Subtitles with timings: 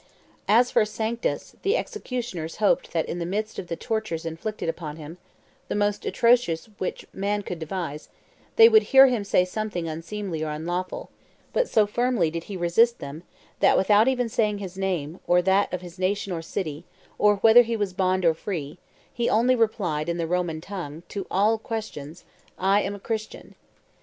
[0.47, 4.95] "As for Sanctus, the executioners hoped that in the midst of the tortures inflicted upon
[4.95, 5.19] him
[5.67, 8.09] the most atrocious which man could devise
[8.55, 11.11] they would hear him say something unseemly or unlawful;
[11.53, 13.21] but so firmly did he resist them,
[13.59, 16.83] that, without even saying his name, or that of his nation or city,
[17.19, 18.79] or whether he was bond or free,
[19.13, 22.23] he only replied in the Roman tongue, to all questions,
[22.57, 23.53] 'I am a Christian.